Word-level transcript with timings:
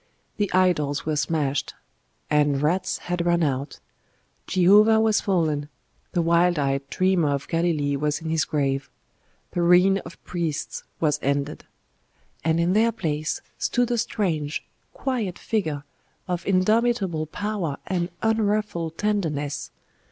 The 0.37 0.51
idols 0.51 1.05
were 1.05 1.15
smashed, 1.15 1.75
and 2.27 2.59
rats 2.63 2.97
had 3.05 3.23
run 3.23 3.43
out; 3.43 3.79
Jehovah 4.47 4.99
was 4.99 5.21
fallen; 5.21 5.69
the 6.13 6.23
wild 6.23 6.57
eyed 6.57 6.89
dreamer 6.89 7.29
of 7.35 7.47
Galilee 7.47 7.95
was 7.95 8.19
in 8.19 8.31
his 8.31 8.43
grave; 8.43 8.89
the 9.51 9.61
reign 9.61 9.99
of 9.99 10.19
priests 10.23 10.81
was 10.99 11.19
ended. 11.21 11.65
And 12.43 12.59
in 12.59 12.73
their 12.73 12.91
place 12.91 13.41
stood 13.59 13.91
a 13.91 13.97
strange, 13.99 14.65
quiet 14.91 15.37
figure 15.37 15.83
of 16.27 16.47
indomitable 16.47 17.27
power 17.27 17.77
and 17.85 18.09
unruffled 18.23 18.97
tenderness.... 18.97 19.69